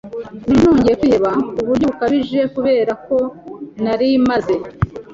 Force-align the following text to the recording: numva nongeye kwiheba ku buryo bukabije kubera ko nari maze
numva 0.49 0.63
nongeye 0.69 0.93
kwiheba 0.99 1.31
ku 1.57 1.61
buryo 1.67 1.85
bukabije 1.91 2.39
kubera 2.55 2.91
ko 3.05 3.17
nari 3.83 4.09
maze 4.29 4.55